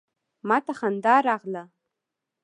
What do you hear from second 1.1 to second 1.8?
راغله.